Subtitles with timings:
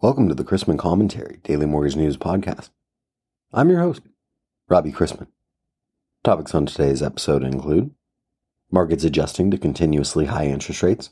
[0.00, 2.70] Welcome to the Chrisman Commentary Daily Mortgage News Podcast.
[3.52, 4.02] I'm your host,
[4.68, 5.26] Robbie Chrisman.
[6.22, 7.90] Topics on today's episode include
[8.70, 11.10] markets adjusting to continuously high interest rates,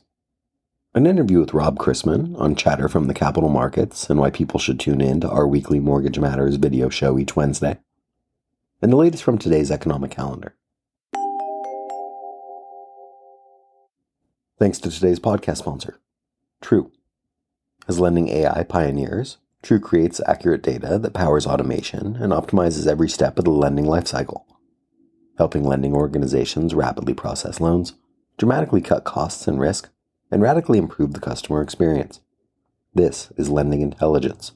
[0.95, 4.79] an interview with Rob Chrisman on chatter from the capital markets and why people should
[4.79, 7.79] tune in to our weekly Mortgage Matters video show each Wednesday,
[8.81, 10.55] and the latest from today's economic calendar.
[14.57, 15.99] Thanks to today's podcast sponsor,
[16.61, 16.89] True.
[17.87, 23.37] As lending AI pioneers, True creates accurate data that powers automation and optimizes every step
[23.37, 24.43] of the lending lifecycle,
[25.37, 27.93] helping lending organizations rapidly process loans,
[28.37, 29.89] dramatically cut costs and risk,
[30.31, 32.21] and radically improve the customer experience.
[32.93, 34.51] This is lending intelligence.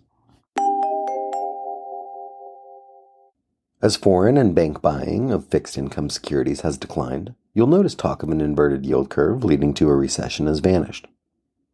[3.82, 8.30] As foreign and bank buying of fixed income securities has declined, you'll notice talk of
[8.30, 11.08] an inverted yield curve leading to a recession has vanished.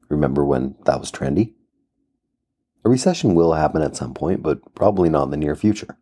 [0.09, 1.53] Remember when that was trendy?
[2.85, 5.97] A recession will happen at some point, but probably not in the near future.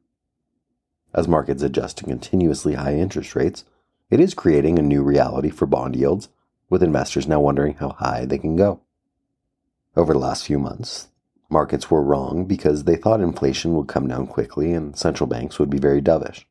[1.14, 3.64] As markets adjust to continuously high interest rates,
[4.10, 6.30] it is creating a new reality for bond yields,
[6.70, 8.82] with investors now wondering how high they can go.
[9.96, 11.08] Over the last few months,
[11.50, 15.70] markets were wrong because they thought inflation would come down quickly and central banks would
[15.70, 16.46] be very dovish.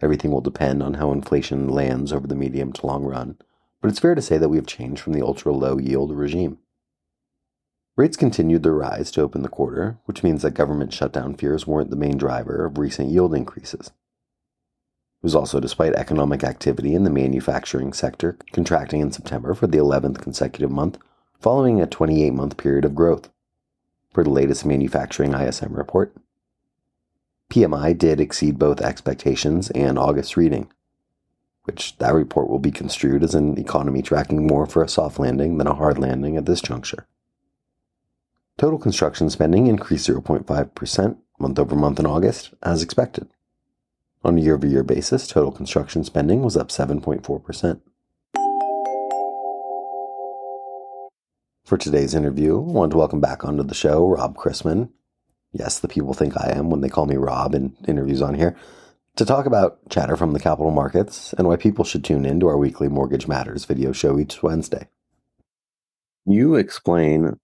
[0.00, 3.36] Everything will depend on how inflation lands over the medium to long run
[3.80, 6.58] but it's fair to say that we have changed from the ultra low yield regime.
[7.96, 11.90] Rates continued their rise to open the quarter, which means that government shutdown fears weren't
[11.90, 13.88] the main driver of recent yield increases.
[13.88, 19.78] It was also despite economic activity in the manufacturing sector contracting in September for the
[19.78, 20.96] 11th consecutive month,
[21.38, 23.28] following a 28 month period of growth.
[24.14, 26.14] For the latest manufacturing ISM report,
[27.50, 30.70] PMI did exceed both expectations and August reading
[31.64, 35.58] which that report will be construed as an economy tracking more for a soft landing
[35.58, 37.06] than a hard landing at this juncture.
[38.56, 43.28] Total construction spending increased 0.5% month over month in August, as expected.
[44.22, 47.80] On a year over year basis, total construction spending was up 7.4%.
[51.64, 54.90] For today's interview, I want to welcome back onto the show Rob Chrisman.
[55.52, 58.56] Yes, the people think I am when they call me Rob in interviews on here
[59.16, 62.48] to talk about chatter from the capital markets and why people should tune in to
[62.48, 64.88] our weekly Mortgage Matters video show each Wednesday.
[66.26, 67.38] You explain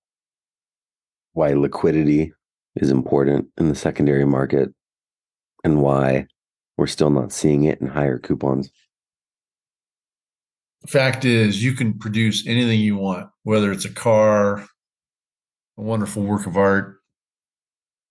[1.33, 2.33] why liquidity
[2.77, 4.71] is important in the secondary market
[5.65, 6.27] and why
[6.77, 8.71] we're still not seeing it in higher coupons.
[10.83, 14.61] The fact is, you can produce anything you want, whether it's a car,
[15.77, 16.99] a wonderful work of art,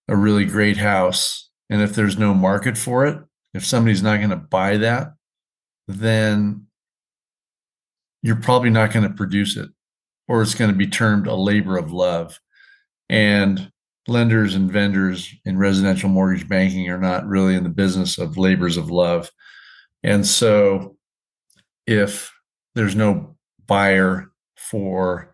[0.07, 1.49] a really great house.
[1.69, 3.19] And if there's no market for it,
[3.55, 5.13] if somebody's not going to buy that,
[5.87, 6.67] then
[8.21, 9.69] you're probably not going to produce it,
[10.27, 12.37] or it's going to be termed a labor of love.
[13.09, 13.71] And
[14.09, 18.75] lenders and vendors in residential mortgage banking are not really in the business of labors
[18.75, 19.31] of love.
[20.03, 20.97] And so,
[21.87, 22.33] if
[22.73, 23.37] there's no
[23.67, 25.33] buyer for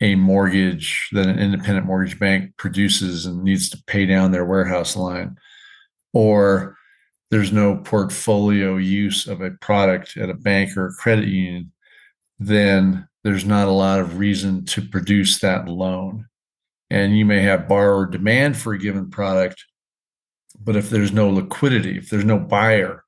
[0.00, 4.96] a mortgage that an independent mortgage bank produces and needs to pay down their warehouse
[4.96, 5.36] line,
[6.12, 6.76] or
[7.30, 11.72] there's no portfolio use of a product at a bank or a credit union,
[12.38, 16.26] then there's not a lot of reason to produce that loan.
[16.90, 19.64] And you may have borrower demand for a given product,
[20.62, 23.04] but if there's no liquidity, if there's no buyer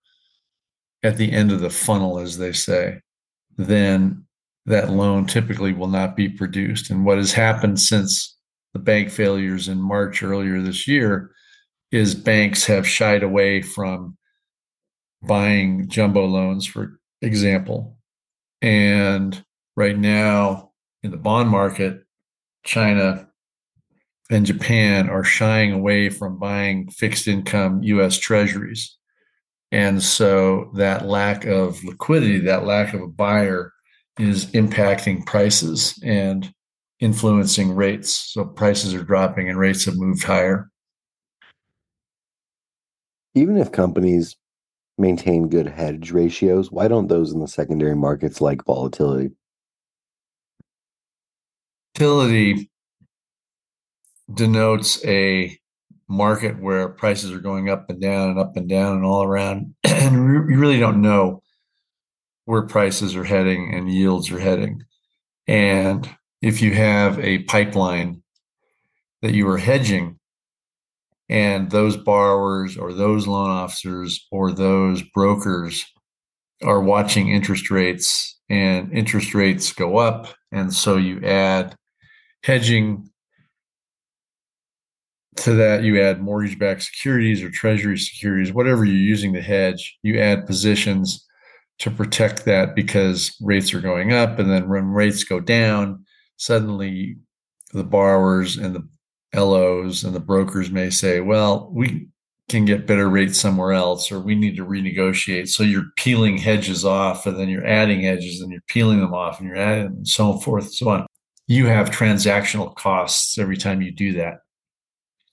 [1.02, 3.00] at the end of the funnel, as they say,
[3.56, 4.24] then
[4.64, 6.90] that loan typically will not be produced.
[6.90, 8.36] And what has happened since
[8.72, 11.30] the bank failures in March earlier this year
[11.96, 14.16] is banks have shied away from
[15.22, 17.96] buying jumbo loans, for example.
[18.60, 19.42] And
[19.76, 22.04] right now in the bond market,
[22.64, 23.28] China
[24.30, 28.96] and Japan are shying away from buying fixed income US treasuries.
[29.72, 33.72] And so that lack of liquidity, that lack of a buyer
[34.18, 36.52] is impacting prices and
[37.00, 38.32] influencing rates.
[38.32, 40.70] So prices are dropping and rates have moved higher
[43.36, 44.34] even if companies
[44.96, 49.30] maintain good hedge ratios, why don't those in the secondary markets like volatility?
[51.98, 52.70] Volatility
[54.32, 55.56] denotes a
[56.08, 59.74] market where prices are going up and down and up and down and all around.
[59.84, 60.14] And
[60.50, 61.42] you really don't know
[62.44, 64.82] where prices are heading and yields are heading.
[65.48, 66.08] And
[66.40, 68.22] if you have a pipeline
[69.22, 70.18] that you are hedging,
[71.28, 75.84] and those borrowers or those loan officers or those brokers
[76.62, 81.76] are watching interest rates and interest rates go up and so you add
[82.42, 83.10] hedging
[85.36, 89.98] to that, you add mortgage backed securities or treasury securities, whatever you're using to hedge,
[90.02, 91.26] you add positions
[91.78, 94.38] to protect that because rates are going up.
[94.38, 96.04] And then when rates go down,
[96.36, 97.16] suddenly
[97.72, 98.88] the borrowers and the
[99.36, 102.08] LOs and the brokers may say, well, we
[102.48, 105.48] can get better rates somewhere else, or we need to renegotiate.
[105.48, 109.40] So you're peeling hedges off, and then you're adding hedges, and you're peeling them off,
[109.40, 111.06] and you're adding, and so forth, and so on.
[111.48, 114.38] You have transactional costs every time you do that.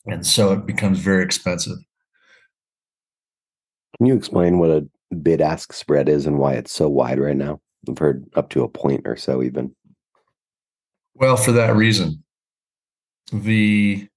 [0.05, 1.77] And so it becomes very expensive.
[3.97, 7.37] Can you explain what a bid ask spread is and why it's so wide right
[7.37, 7.61] now?
[7.87, 9.75] I've heard up to a point or so, even.
[11.15, 12.22] Well, for that reason,
[13.33, 14.07] the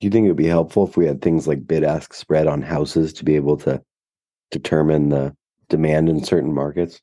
[0.00, 2.46] Do you think it would be helpful if we had things like bid ask spread
[2.46, 3.82] on houses to be able to
[4.50, 5.34] determine the
[5.68, 7.00] demand in certain markets?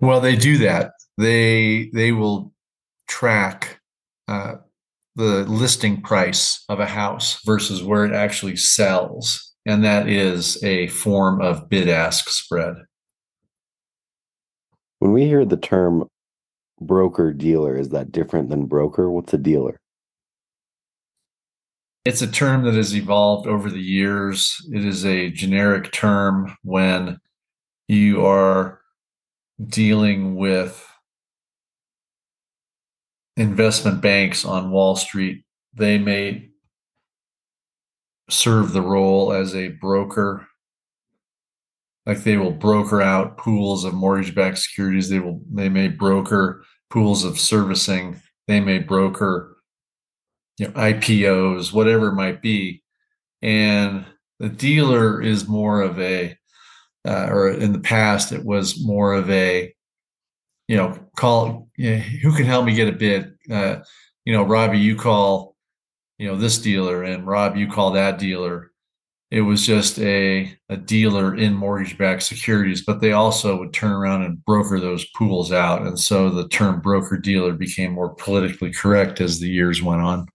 [0.00, 0.92] Well, they do that.
[1.16, 2.52] They they will
[3.08, 3.80] track
[4.28, 4.54] uh,
[5.14, 10.88] the listing price of a house versus where it actually sells and that is a
[10.88, 12.74] form of bid ask spread.
[15.02, 16.06] When we hear the term
[16.80, 19.10] broker dealer, is that different than broker?
[19.10, 19.80] What's a dealer?
[22.04, 24.64] It's a term that has evolved over the years.
[24.72, 27.18] It is a generic term when
[27.88, 28.80] you are
[29.66, 30.88] dealing with
[33.36, 35.44] investment banks on Wall Street.
[35.74, 36.50] They may
[38.30, 40.46] serve the role as a broker.
[42.06, 45.08] Like they will broker out pools of mortgage-backed securities.
[45.08, 48.20] They will they may broker pools of servicing.
[48.48, 49.56] They may broker
[50.58, 52.82] you know, IPOs, whatever it might be.
[53.40, 54.04] And
[54.38, 56.36] the dealer is more of a,
[57.06, 59.72] uh, or in the past, it was more of a,
[60.68, 63.32] you know, call, you know, who can help me get a bid?
[63.50, 63.76] Uh,
[64.24, 65.52] you know, Robbie, you call
[66.22, 68.70] you know this dealer and rob you call that dealer
[69.32, 73.90] it was just a, a dealer in mortgage backed securities but they also would turn
[73.90, 75.80] around and broker those pools out.
[75.86, 80.26] And so the term broker dealer became more politically correct as the years went on.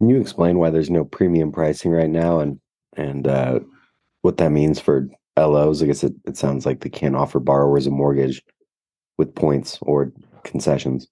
[0.00, 2.58] Can you explain why there's no premium pricing right now and
[2.96, 3.60] and uh,
[4.22, 7.86] what that means for LOs i guess it, it sounds like they can't offer borrowers
[7.86, 8.42] a mortgage
[9.18, 10.12] with points or
[10.42, 11.06] concessions.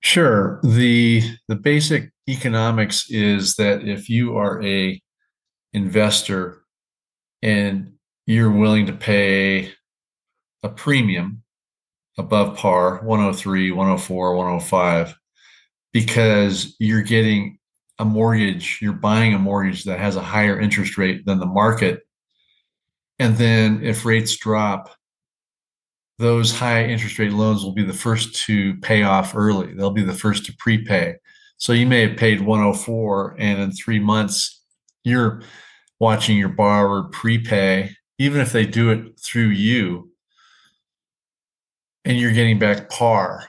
[0.00, 0.60] Sure.
[0.62, 5.00] The the basic economics is that if you are a
[5.72, 6.62] investor
[7.42, 7.92] and
[8.26, 9.72] you're willing to pay
[10.62, 11.42] a premium
[12.16, 15.18] above par 103 104 105
[15.92, 17.58] because you're getting
[17.98, 22.02] a mortgage you're buying a mortgage that has a higher interest rate than the market
[23.18, 24.96] and then if rates drop
[26.18, 29.74] those high interest rate loans will be the first to pay off early.
[29.74, 31.16] They'll be the first to prepay.
[31.56, 34.62] So you may have paid 104 and in 3 months
[35.04, 35.42] you're
[36.00, 40.10] watching your borrower prepay even if they do it through you
[42.04, 43.48] and you're getting back par.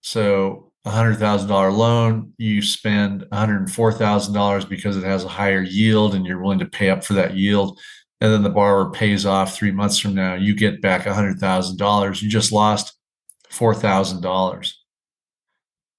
[0.00, 5.04] So a hundred thousand dollar loan, you spend one hundred four thousand dollars because it
[5.04, 7.78] has a higher yield, and you're willing to pay up for that yield
[8.20, 12.22] and then the borrower pays off three months from now, you get back $100,000.
[12.22, 12.94] You just lost
[13.50, 14.72] $4,000.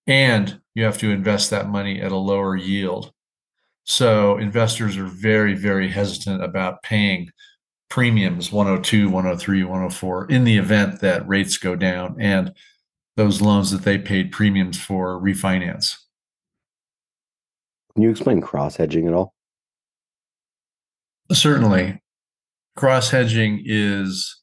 [0.05, 3.11] And you have to invest that money at a lower yield.
[3.83, 7.29] So investors are very, very hesitant about paying
[7.89, 12.53] premiums 102, 103, 104 in the event that rates go down and
[13.17, 15.97] those loans that they paid premiums for refinance.
[17.93, 19.33] Can you explain cross hedging at all?
[21.31, 22.01] Certainly
[22.77, 24.41] cross hedging is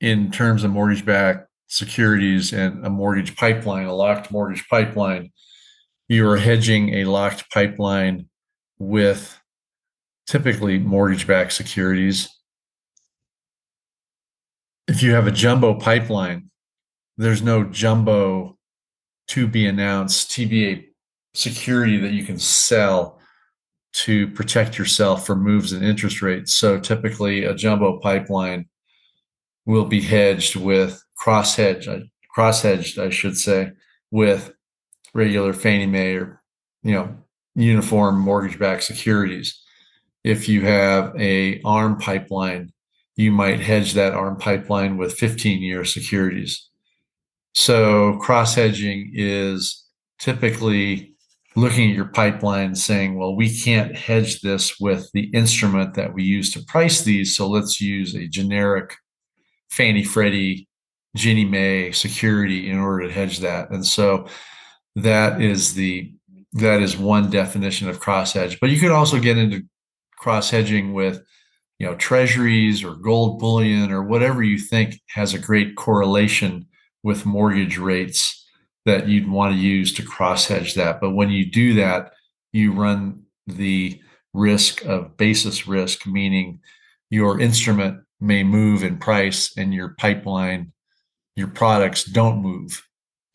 [0.00, 5.32] in terms of mortgage backed securities and a mortgage pipeline, a locked mortgage pipeline,
[6.06, 8.28] you are hedging a locked pipeline
[8.78, 9.40] with
[10.26, 12.28] typically mortgage backed securities.
[14.86, 16.50] If you have a jumbo pipeline,
[17.16, 18.58] there's no jumbo
[19.28, 20.88] to be announced TBA
[21.32, 23.18] security that you can sell
[23.94, 26.52] to protect yourself from moves in interest rates.
[26.52, 28.68] So typically, a jumbo pipeline
[29.66, 31.88] will be hedged with cross hedged,
[32.34, 33.72] cross hedged, I should say,
[34.10, 34.52] with
[35.14, 36.42] regular Fannie Mae or
[36.82, 37.16] you know
[37.54, 39.60] uniform mortgage-backed securities.
[40.24, 42.72] If you have a ARM pipeline,
[43.16, 46.68] you might hedge that ARM pipeline with 15-year securities.
[47.54, 49.84] So cross hedging is
[50.18, 51.14] typically
[51.54, 56.22] looking at your pipeline saying, well, we can't hedge this with the instrument that we
[56.22, 57.36] use to price these.
[57.36, 58.94] So let's use a generic
[59.72, 60.68] Fannie Freddie,
[61.16, 63.70] Ginnie Mae security in order to hedge that.
[63.70, 64.26] And so
[64.96, 66.12] that is the
[66.54, 68.60] that is one definition of cross hedge.
[68.60, 69.62] But you could also get into
[70.18, 71.22] cross hedging with
[71.78, 76.66] you know treasuries or gold bullion or whatever you think has a great correlation
[77.02, 78.46] with mortgage rates
[78.84, 81.00] that you'd want to use to cross hedge that.
[81.00, 82.12] But when you do that,
[82.52, 83.98] you run the
[84.34, 86.60] risk of basis risk, meaning
[87.08, 90.72] your instrument may move in price and your pipeline,
[91.34, 92.86] your products don't move,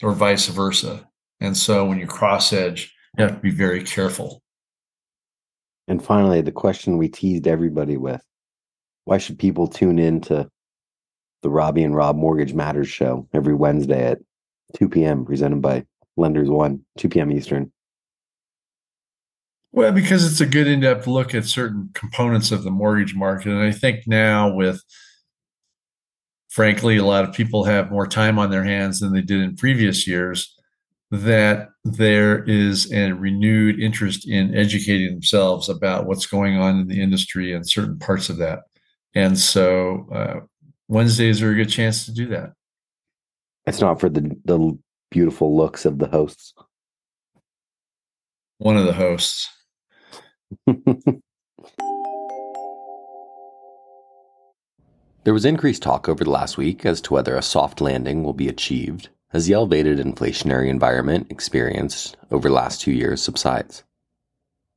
[0.02, 1.08] or vice versa.
[1.42, 4.42] And so when you cross hedge, you have to be very careful.
[5.88, 8.22] And finally, the question we teased everybody with
[9.06, 10.50] why should people tune in to
[11.42, 14.20] the Robbie and Rob Mortgage Matters show every Wednesday at
[14.76, 15.26] 2 p.m.
[15.26, 15.86] presented by
[16.18, 17.32] Lenders One, 2 p.m.
[17.32, 17.72] Eastern.
[19.78, 23.52] Well, because it's a good in depth look at certain components of the mortgage market.
[23.52, 24.82] And I think now, with
[26.50, 29.56] frankly, a lot of people have more time on their hands than they did in
[29.56, 30.52] previous years,
[31.12, 37.00] that there is a renewed interest in educating themselves about what's going on in the
[37.00, 38.62] industry and certain parts of that.
[39.14, 40.40] And so uh,
[40.88, 42.54] Wednesdays are a good chance to do that.
[43.68, 44.76] It's not for the the
[45.12, 46.56] beautiful looks of the hosts.
[48.58, 49.48] One of the hosts.
[55.24, 58.34] there was increased talk over the last week as to whether a soft landing will
[58.34, 63.84] be achieved as the elevated inflationary environment experienced over the last two years subsides.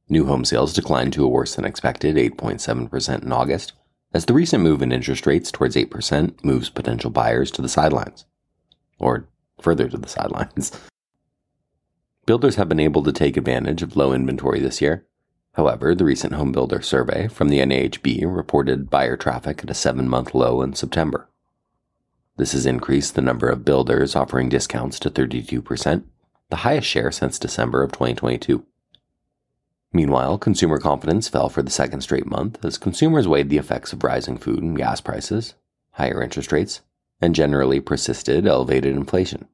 [0.08, 3.74] New home sales declined to a worse than expected 8.7% in August,
[4.12, 8.26] as the recent move in interest rates towards 8% moves potential buyers to the sidelines
[8.98, 9.28] or
[9.60, 10.72] further to the sidelines.
[12.26, 15.06] Builders have been able to take advantage of low inventory this year.
[15.54, 20.08] However, the recent home builder survey from the NAHB reported buyer traffic at a seven
[20.08, 21.28] month low in September.
[22.36, 26.04] This has increased the number of builders offering discounts to 32%,
[26.48, 28.64] the highest share since December of 2022.
[29.92, 34.04] Meanwhile, consumer confidence fell for the second straight month as consumers weighed the effects of
[34.04, 35.54] rising food and gas prices,
[35.92, 36.80] higher interest rates,
[37.20, 39.48] and generally persisted elevated inflation.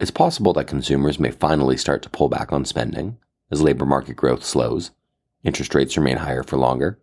[0.00, 3.18] It's possible that consumers may finally start to pull back on spending
[3.50, 4.90] as labor market growth slows,
[5.42, 6.98] interest rates remain higher for longer,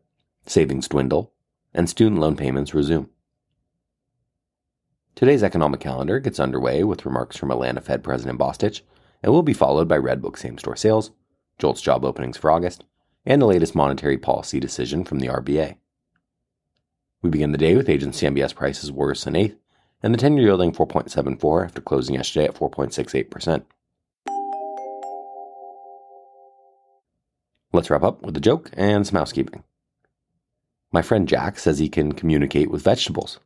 [0.46, 1.32] savings dwindle,
[1.74, 3.10] and student loan payments resume.
[5.16, 8.82] Today's economic calendar gets underway with remarks from Atlanta Fed President Bostic
[9.22, 11.12] and will be followed by Redbook same store sales,
[11.60, 12.84] JOLTS job openings for August,
[13.26, 15.78] and the latest monetary policy decision from the RBA.
[17.22, 19.56] We begin the day with agency MBS prices worse than eighth,
[20.02, 23.64] and the 10 year yielding 4.74 after closing yesterday at 4.68%.
[27.74, 29.64] Let's wrap up with a joke and some housekeeping.
[30.92, 33.40] My friend Jack says he can communicate with vegetables.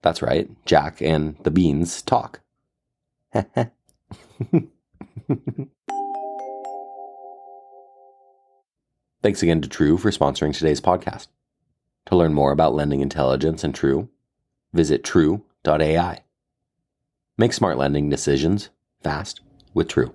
[0.00, 2.40] That's right, Jack and the beans talk.
[9.22, 11.26] Thanks again to True for sponsoring today's podcast.
[12.06, 14.08] To learn more about lending intelligence and True,
[14.72, 16.20] visit true.ai.
[17.36, 18.70] Make smart lending decisions
[19.02, 19.42] fast
[19.74, 20.14] with True.